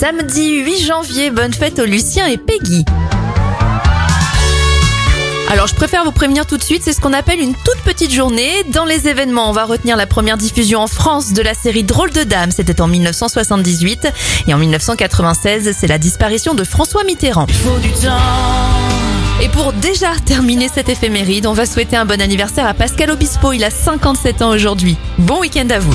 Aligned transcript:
Samedi 0.00 0.60
8 0.60 0.86
janvier, 0.86 1.30
bonne 1.30 1.52
fête 1.52 1.78
aux 1.78 1.84
Lucien 1.84 2.26
et 2.26 2.38
Peggy. 2.38 2.86
Alors 5.50 5.66
je 5.66 5.74
préfère 5.74 6.04
vous 6.04 6.10
prévenir 6.10 6.46
tout 6.46 6.56
de 6.56 6.62
suite, 6.62 6.80
c'est 6.82 6.94
ce 6.94 7.02
qu'on 7.02 7.12
appelle 7.12 7.38
une 7.38 7.52
toute 7.52 7.82
petite 7.84 8.10
journée. 8.10 8.50
Dans 8.72 8.86
les 8.86 9.08
événements, 9.08 9.50
on 9.50 9.52
va 9.52 9.66
retenir 9.66 9.98
la 9.98 10.06
première 10.06 10.38
diffusion 10.38 10.80
en 10.80 10.86
France 10.86 11.34
de 11.34 11.42
la 11.42 11.52
série 11.52 11.84
Drôle 11.84 12.12
de 12.12 12.22
Dame, 12.22 12.50
c'était 12.50 12.80
en 12.80 12.88
1978. 12.88 14.08
Et 14.48 14.54
en 14.54 14.56
1996, 14.56 15.76
c'est 15.78 15.86
la 15.86 15.98
disparition 15.98 16.54
de 16.54 16.64
François 16.64 17.04
Mitterrand. 17.04 17.46
Et 19.42 19.50
pour 19.50 19.74
déjà 19.74 20.12
terminer 20.24 20.70
cette 20.74 20.88
éphéméride, 20.88 21.46
on 21.46 21.52
va 21.52 21.66
souhaiter 21.66 21.98
un 21.98 22.06
bon 22.06 22.22
anniversaire 22.22 22.66
à 22.66 22.72
Pascal 22.72 23.10
Obispo, 23.10 23.52
il 23.52 23.64
a 23.64 23.70
57 23.70 24.40
ans 24.40 24.48
aujourd'hui. 24.48 24.96
Bon 25.18 25.40
week-end 25.40 25.68
à 25.68 25.78
vous 25.78 25.94